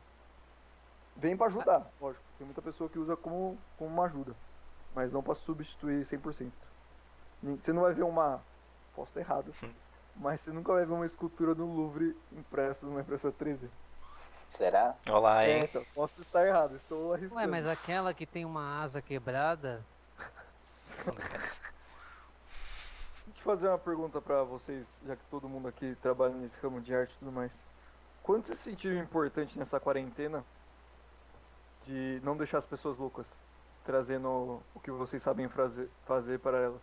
[1.16, 2.24] Vem pra ajudar, lógico.
[2.38, 4.36] Tem muita pessoa que usa como, como uma ajuda.
[4.94, 6.52] Mas não pra substituir 100%.
[7.42, 8.42] Nem- Você não vai ver uma.
[8.94, 9.54] Posso estar errado.
[10.20, 13.68] Mas você nunca vai ver uma escultura no Louvre impressa numa impressora 3D.
[14.50, 14.96] Será?
[15.08, 15.66] Olha lá, É, hein?
[15.70, 17.36] então, posso estar errado, estou arriscando.
[17.40, 19.84] Ué, mas aquela que tem uma asa quebrada,
[23.28, 26.82] Deixa eu fazer uma pergunta pra vocês, já que todo mundo aqui trabalha nesse ramo
[26.82, 27.52] de arte e tudo mais.
[28.24, 30.44] Quanto vocês sentiram importante nessa quarentena
[31.86, 33.28] de não deixar as pessoas loucas,
[33.86, 36.82] trazendo o que vocês sabem fazer, fazer para elas?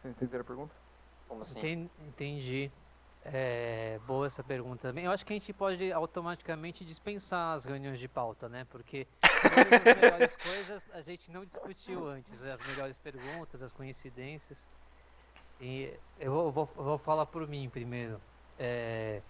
[0.00, 0.74] Vocês entenderam a pergunta?
[1.28, 1.58] Como assim?
[1.58, 2.70] Enten- entendi.
[3.26, 5.06] É, boa essa pergunta também.
[5.06, 8.66] Eu acho que a gente pode automaticamente dispensar as reuniões de pauta, né?
[8.68, 12.38] Porque todas as melhores coisas a gente não discutiu antes.
[12.42, 12.52] né?
[12.52, 14.68] As melhores perguntas, as coincidências.
[15.58, 18.20] E eu vou, vou, vou falar por mim primeiro.
[18.58, 19.22] É,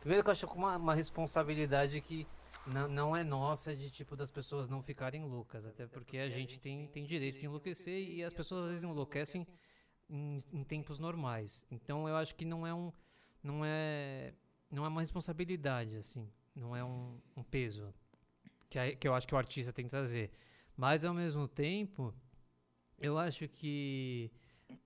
[0.00, 2.26] primeiro que eu acho que uma, uma responsabilidade que
[2.66, 5.66] não, não é nossa de tipo das pessoas não ficarem loucas.
[5.66, 9.46] Até porque a gente tem, tem direito de enlouquecer e as pessoas às vezes enlouquecem
[10.08, 11.66] em, em tempos normais.
[11.70, 12.92] Então eu acho que não é um
[13.42, 14.34] não é
[14.70, 17.94] não é uma responsabilidade assim, não é um, um peso
[18.68, 20.30] que, a- que eu acho que o artista tem que trazer.
[20.76, 22.14] Mas ao mesmo tempo,
[22.98, 24.30] eu acho que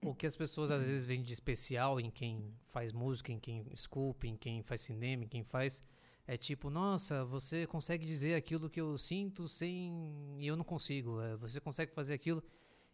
[0.04, 3.64] o que as pessoas às vezes veem de especial em quem faz música, em quem
[3.72, 5.82] esculpe, em quem faz cinema, em quem faz
[6.26, 9.92] é tipo, nossa, você consegue dizer aquilo que eu sinto sem
[10.38, 11.20] e eu não consigo.
[11.20, 12.42] é, você consegue fazer aquilo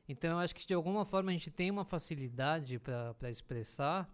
[0.08, 4.08] então eu acho que de alguma forma a gente tem uma facilidade para expressar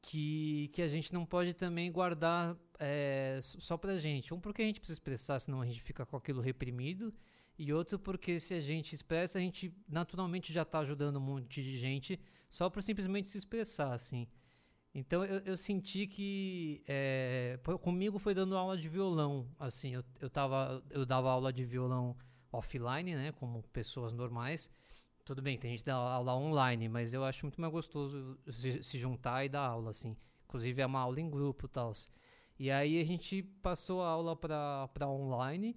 [0.00, 4.32] que, que a gente não pode também guardar é, só pra gente.
[4.32, 7.12] Um, porque a gente precisa expressar, senão a gente fica com aquilo reprimido.
[7.58, 11.62] E outro, porque se a gente expressa, a gente naturalmente já tá ajudando um monte
[11.62, 14.28] de gente só por simplesmente se expressar, assim.
[14.94, 20.30] Então eu, eu senti que é, comigo foi dando aula de violão, assim, eu, eu,
[20.30, 22.16] tava, eu dava aula de violão
[22.52, 24.70] offline, né, como pessoas normais,
[25.28, 28.98] tudo bem, tem gente dá aula online, mas eu acho muito mais gostoso se, se
[28.98, 30.16] juntar e dar aula, assim.
[30.44, 31.92] Inclusive é uma aula em grupo tal.
[32.58, 35.76] E aí a gente passou a aula para online.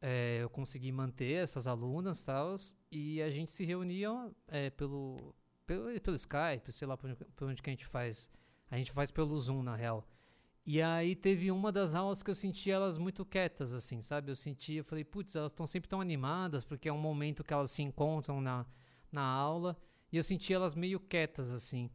[0.00, 2.56] É, eu consegui manter essas alunas tal,
[2.90, 4.10] e a gente se reunia
[4.48, 5.32] é, pelo,
[5.64, 8.28] pelo, pelo Skype, sei lá por onde, por onde que a gente faz.
[8.68, 10.04] A gente faz pelo Zoom, na real.
[10.64, 14.30] E aí teve uma das aulas que eu senti elas muito quietas, assim, sabe?
[14.30, 17.52] Eu senti, eu falei, putz, elas estão sempre tão animadas, porque é um momento que
[17.52, 18.64] elas se encontram na,
[19.10, 19.76] na aula.
[20.12, 21.90] E eu senti elas meio quietas, assim.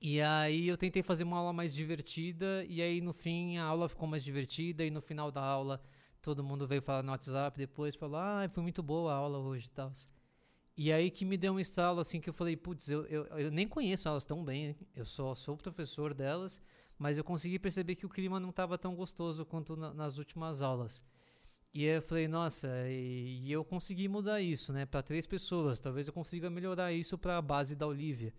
[0.00, 3.88] E aí eu tentei fazer uma aula mais divertida, e aí no fim a aula
[3.88, 5.82] ficou mais divertida, e no final da aula
[6.20, 9.68] todo mundo veio falar no WhatsApp depois, falou, ah, foi muito boa a aula hoje
[9.68, 9.92] e tal.
[10.76, 13.50] E aí que me deu um estalo, assim, que eu falei, putz, eu, eu, eu
[13.50, 16.60] nem conheço elas tão bem, eu só sou professor delas,
[16.98, 20.62] mas eu consegui perceber que o clima não estava tão gostoso quanto na, nas últimas
[20.62, 21.02] aulas.
[21.74, 25.78] E eu falei, nossa, e, e eu consegui mudar isso, né, para três pessoas.
[25.78, 28.32] Talvez eu consiga melhorar isso para a base da Olivia.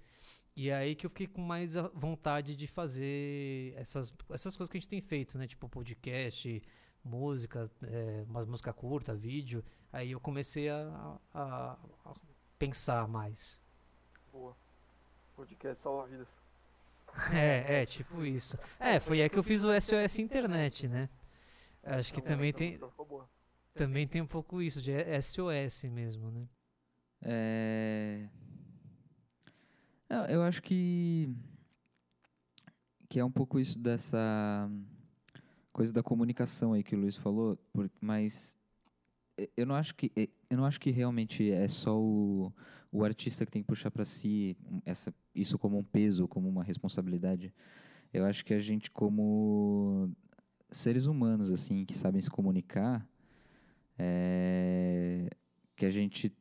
[0.56, 4.78] E é aí que eu fiquei com mais vontade de fazer essas, essas coisas que
[4.78, 6.63] a gente tem feito, né, tipo podcast,
[7.04, 9.63] música, é, umas música curta, vídeo.
[9.93, 12.13] Aí eu comecei a, a, a
[12.58, 13.62] pensar mais.
[14.32, 14.56] Boa.
[15.36, 16.46] Podcast salva vidas.
[17.34, 18.58] É, é, tipo isso.
[18.80, 21.10] É, foi aí que eu fiz o SOS Internet, né?
[21.84, 22.77] Acho que também tem.
[23.73, 26.47] Também tem um pouco isso, de SOS mesmo, né?
[27.21, 28.30] É.
[30.30, 31.34] Eu acho que.
[33.10, 34.69] Que é um pouco isso dessa
[35.71, 37.58] coisa da comunicação aí que o Luiz falou,
[38.01, 38.58] mas
[39.56, 40.12] eu não acho que
[40.49, 42.53] eu não acho que realmente é só o,
[42.91, 46.63] o artista que tem que puxar para si essa, isso como um peso, como uma
[46.63, 47.53] responsabilidade.
[48.13, 50.10] Eu acho que a gente como
[50.71, 53.07] seres humanos assim que sabem se comunicar,
[53.97, 55.29] é,
[55.75, 56.33] que a gente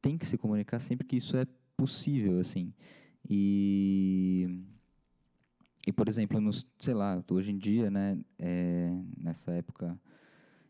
[0.00, 2.72] tem que se comunicar sempre que isso é possível assim.
[3.28, 4.48] E
[5.86, 9.98] e por exemplo, nos, sei lá, hoje em dia, né, é, nessa época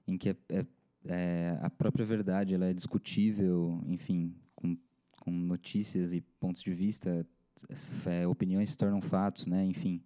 [0.07, 0.67] em que é, é,
[1.07, 4.77] é, a própria verdade ela é discutível, enfim, com,
[5.21, 7.27] com notícias e pontos de vista,
[8.07, 10.03] é, opiniões se tornam fatos, né, enfim.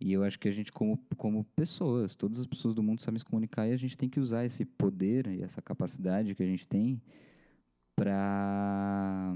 [0.00, 3.18] E eu acho que a gente, como, como pessoas, todas as pessoas do mundo sabem
[3.18, 6.46] se comunicar e a gente tem que usar esse poder e essa capacidade que a
[6.46, 7.00] gente tem
[7.94, 9.34] para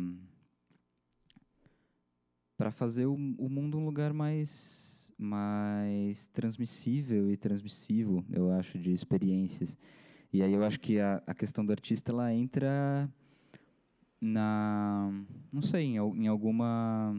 [2.59, 8.93] para fazer o, o mundo um lugar mais mais transmissível e transmissivo, eu acho, de
[8.93, 9.79] experiências.
[10.37, 13.11] E aí eu acho que a, a questão do artista ela entra
[14.21, 15.11] na
[15.51, 17.17] não sei em, em alguma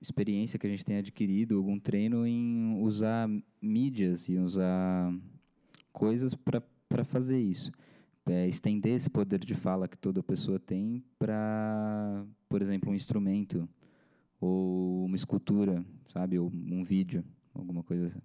[0.00, 3.30] experiência que a gente tem adquirido, algum treino em usar
[3.62, 5.14] mídias e usar
[5.92, 7.70] coisas para fazer isso.
[8.26, 13.68] É, estender esse poder de fala que toda pessoa tem para, por exemplo, um instrumento
[14.40, 18.20] ou uma escultura, sabe, ou um vídeo, alguma coisa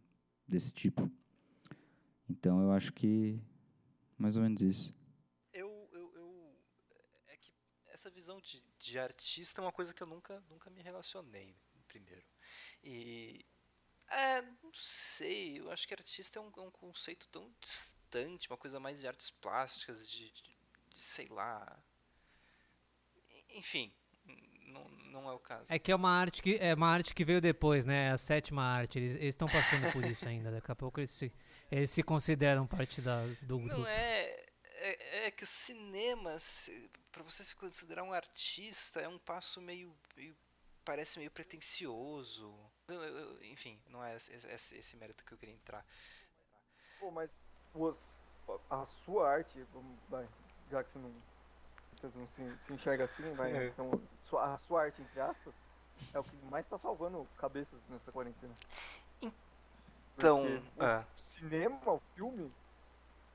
[0.47, 1.07] desse tipo.
[2.29, 3.41] Então eu acho que
[4.17, 4.93] mais ou menos isso.
[5.51, 6.55] Eu, eu, eu
[7.27, 7.53] é que
[7.87, 11.55] essa visão de, de artista é uma coisa que eu nunca, nunca me relacionei
[11.87, 12.25] primeiro.
[12.83, 13.45] E
[14.07, 18.57] é, não sei, eu acho que artista é um, é um conceito tão distante, uma
[18.57, 20.57] coisa mais de artes plásticas, de, de,
[20.89, 21.83] de sei lá.
[23.49, 23.93] Enfim,
[24.73, 25.73] não, não é o caso.
[25.73, 28.11] É que é uma arte que é uma arte que veio depois, né?
[28.11, 28.97] A sétima arte.
[28.97, 30.51] Eles estão passando por isso ainda.
[30.51, 31.31] Daqui a pouco eles se,
[31.71, 33.77] eles se consideram parte da, do grupo.
[33.77, 36.35] Não é, é, é que o cinema,
[37.11, 40.35] para você se considerar um artista, é um passo meio, meio
[40.83, 42.53] parece meio pretencioso.
[43.43, 45.85] Enfim, não é esse, esse, esse, mérito que eu queria entrar.
[46.99, 47.29] Pô, mas
[47.73, 47.97] os,
[48.69, 49.65] a sua arte,
[50.09, 50.27] vai,
[50.69, 51.13] já que você não
[52.03, 53.55] vocês não se, se enxerga assim, vai.
[53.55, 53.67] É.
[53.67, 55.53] Então, sua, a sua arte, entre aspas,
[56.13, 58.53] é o que mais tá salvando cabeças nessa quarentena.
[60.17, 60.45] Então,
[60.79, 60.99] é.
[60.99, 62.51] o cinema, o filme.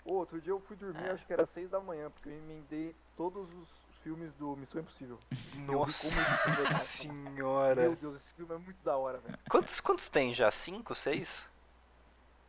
[0.05, 1.11] Outro dia eu fui dormir, é.
[1.11, 3.69] acho que era seis da manhã, porque eu emendei todos os
[4.03, 5.19] filmes do Missão Impossível.
[5.55, 6.09] Nossa
[6.83, 7.83] senhora!
[7.83, 9.39] Meu Deus, esse filme é muito da hora, velho.
[9.51, 10.51] Quantos, quantos tem já?
[10.51, 11.49] 5, 6?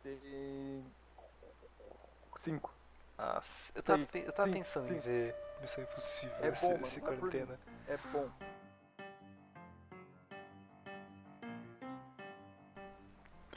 [0.02, 0.84] Tem.
[2.36, 2.72] Cinco.
[3.22, 3.42] Ah,
[3.74, 4.94] eu tava, sim, eu tava sim, pensando sim.
[4.94, 7.60] em ver Missão Impossível é, é esse, essa esse quarentena.
[7.86, 8.30] É bom.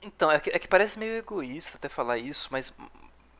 [0.01, 2.75] Então, é que, é que parece meio egoísta até falar isso, mas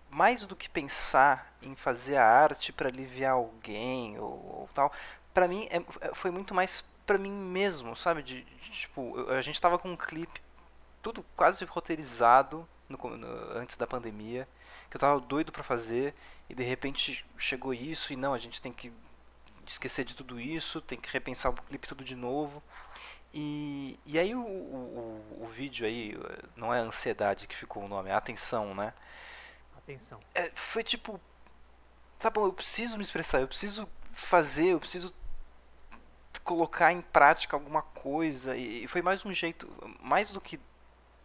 [0.10, 4.94] mais do que pensar em fazer a arte para aliviar alguém ou, ou tal,
[5.34, 8.24] para mim é, é, foi muito mais para mim mesmo, sabe?
[8.24, 10.42] De, de, tipo, a gente tava com um clipe
[11.02, 14.48] tudo quase roteirizado no, no, antes da pandemia
[14.94, 16.14] que eu tava doido para fazer
[16.48, 18.94] e de repente chegou isso e não, a gente tem que
[19.66, 22.62] esquecer de tudo isso, tem que repensar o clipe tudo de novo.
[23.34, 26.16] E, e aí o, o, o, vídeo aí,
[26.56, 28.94] não é ansiedade que ficou o nome, é atenção, né?
[29.76, 30.20] Atenção.
[30.36, 31.20] É, foi tipo,
[32.20, 35.12] tá bom, eu preciso me expressar, eu preciso fazer, eu preciso
[36.44, 38.56] colocar em prática alguma coisa.
[38.56, 39.68] E, e foi mais um jeito,
[40.00, 40.60] mais do que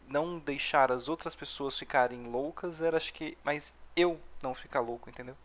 [0.09, 5.09] não deixar as outras pessoas ficarem loucas, era acho que mais eu não ficar louco,
[5.11, 5.37] entendeu?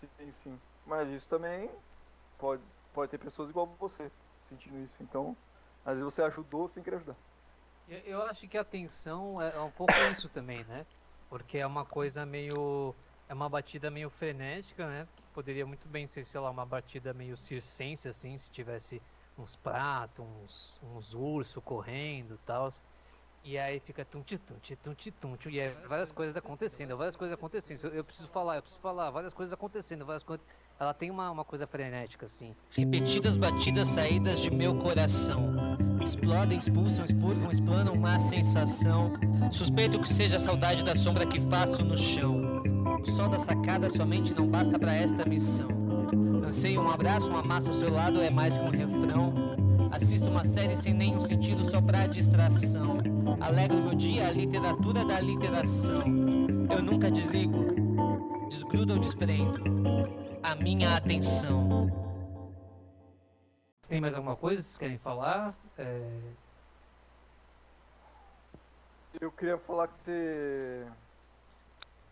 [0.00, 0.60] Sim, sim.
[0.86, 1.70] Mas isso também
[2.38, 4.10] pode, pode ter pessoas igual você
[4.48, 4.94] sentindo isso.
[5.00, 5.36] Então,
[5.84, 7.16] às vezes você ajudou sem querer ajudar.
[7.88, 10.86] Eu, eu acho que a tensão é um pouco isso também, né?
[11.28, 12.94] Porque é uma coisa meio.
[13.28, 15.08] É uma batida meio frenética, né?
[15.16, 19.02] Que poderia muito bem ser, sei lá, uma batida meio circense, assim, se tivesse
[19.36, 22.72] uns pratos, uns, uns ursos correndo e tal.
[23.44, 27.34] E aí fica tum tum tum tum tum e aí várias coisas acontecendo, várias coisas
[27.34, 27.84] acontecendo.
[27.84, 30.44] Eu, eu preciso falar, eu preciso falar, várias coisas acontecendo, várias coisas.
[30.78, 32.54] Ela tem uma, uma coisa frenética, assim.
[32.70, 35.54] Repetidas batidas saídas de meu coração.
[36.04, 39.12] Explodem, expulsam, expurgam, explanam uma sensação.
[39.50, 42.62] Suspeito que seja a saudade da sombra que faço no chão.
[43.00, 45.68] O sol da sacada somente não basta para esta missão.
[46.44, 49.34] Anseio um abraço, uma massa ao seu lado é mais que um refrão.
[49.90, 53.15] Assisto uma série sem nenhum sentido só pra distração.
[53.40, 56.02] Alegro meu dia a literatura da literação.
[56.70, 59.62] Eu nunca desligo, desgrudo ou desprendo
[60.42, 61.86] a minha atenção.
[63.86, 65.54] Tem mais alguma coisa que vocês querem falar?
[65.76, 66.20] É...
[69.20, 70.86] Eu queria falar que você.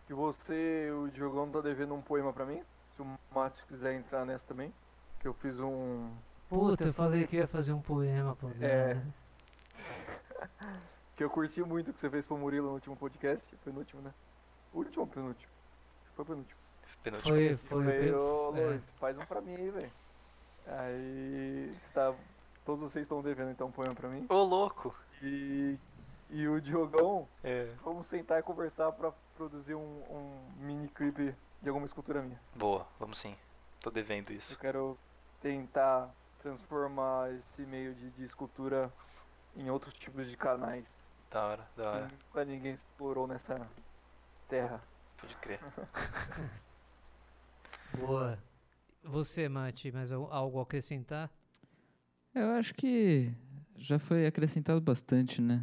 [0.07, 2.61] Que você, o Diogão, tá devendo um poema pra mim.
[2.95, 4.71] Se o Matos quiser entrar nessa também.
[5.19, 6.11] Que eu fiz um.
[6.47, 8.49] Puta, eu falei que ia fazer um poema, pô.
[8.61, 9.01] É.
[11.15, 13.55] que eu curti muito que você fez pro Murilo no último podcast.
[13.63, 14.13] Penúltimo, né?
[14.73, 15.51] Último ou penúltimo?
[16.15, 16.59] Foi penúltimo.
[17.03, 17.33] Penúltimo.
[17.33, 17.83] Foi, foi.
[17.83, 18.99] foi ô, Luiz, é.
[18.99, 19.91] faz um pra mim aí, velho.
[20.67, 21.75] Aí.
[21.93, 22.13] Tá,
[22.65, 24.25] todos vocês estão devendo então um poema pra mim.
[24.29, 24.95] Ô, louco!
[25.21, 25.77] E.
[26.29, 27.65] E o Diogão, é.
[27.83, 32.39] vamos sentar e conversar pra produzir um, um mini clipe de alguma escultura minha.
[32.55, 33.35] Boa, vamos sim.
[33.79, 34.53] Tô devendo isso.
[34.53, 34.97] Eu quero
[35.39, 36.09] tentar
[36.41, 38.91] transformar esse meio de, de escultura
[39.55, 40.85] em outros tipos de canais.
[41.35, 42.07] Da hora, da hora.
[42.07, 43.69] Nunca ninguém explorou nessa
[44.47, 44.81] terra.
[45.17, 45.59] Pode crer.
[47.99, 48.41] Boa.
[49.03, 51.29] Você, Mati, mais algo a acrescentar?
[52.33, 53.33] Eu acho que
[53.75, 55.61] já foi acrescentado bastante, né?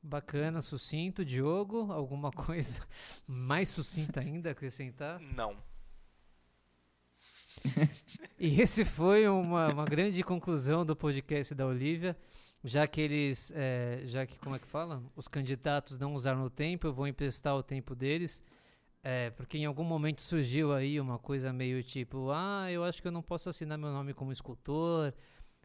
[0.00, 1.24] Bacana, sucinto.
[1.24, 2.80] Diogo, alguma coisa
[3.26, 5.18] mais sucinta ainda a acrescentar?
[5.18, 5.60] Não.
[8.38, 12.16] e esse foi uma, uma grande conclusão do podcast da Olivia.
[12.62, 15.02] Já que eles, é, já que, como é que fala?
[15.16, 18.42] Os candidatos não usaram o tempo, eu vou emprestar o tempo deles.
[19.02, 23.08] É, porque em algum momento surgiu aí uma coisa meio tipo, ah, eu acho que
[23.08, 25.14] eu não posso assinar meu nome como escultor.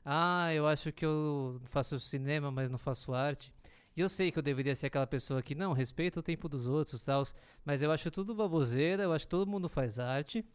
[0.05, 3.51] Ah, eu acho que eu faço cinema, mas não faço arte.
[3.95, 6.67] E eu sei que eu deveria ser aquela pessoa que não respeita o tempo dos
[6.67, 7.23] outros, tal,
[7.63, 10.45] mas eu acho tudo baboseira, eu acho que todo mundo faz arte.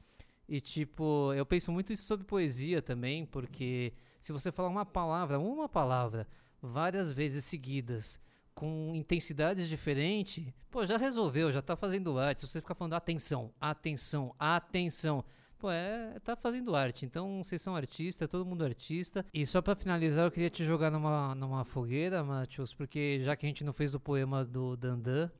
[0.50, 5.38] E tipo, eu penso muito isso sobre poesia também, porque se você falar uma palavra,
[5.38, 6.26] uma palavra,
[6.60, 8.18] várias vezes seguidas,
[8.52, 12.40] com intensidades diferentes, pô, já resolveu, já tá fazendo arte.
[12.40, 15.24] Se você ficar falando atenção, atenção, atenção,
[15.56, 17.06] pô, é, tá fazendo arte.
[17.06, 19.24] Então, vocês são artistas, todo mundo artista.
[19.32, 23.46] E só para finalizar, eu queria te jogar numa, numa fogueira, Matheus, porque já que
[23.46, 25.30] a gente não fez o poema do Dandan,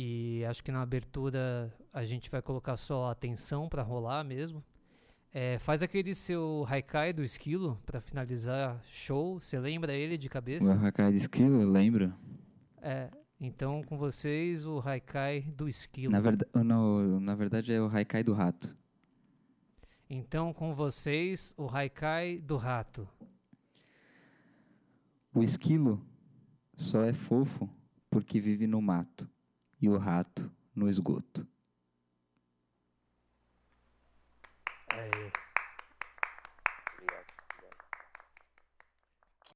[0.00, 4.62] e acho que na abertura a gente vai colocar só atenção para rolar mesmo.
[5.32, 9.40] É, faz aquele seu Haikai do esquilo para finalizar show.
[9.40, 10.72] Você lembra ele de cabeça?
[10.72, 12.14] O Haikai do esquilo, eu lembro.
[12.80, 16.12] É, então com vocês o Haikai do esquilo.
[16.12, 18.76] Na, verdade, no, na verdade é o Haikai do rato.
[20.08, 23.08] Então com vocês o Haikai do rato.
[25.34, 26.00] O esquilo
[26.76, 27.68] só é fofo
[28.08, 29.28] porque vive no mato
[29.80, 31.46] e o rato no esgoto.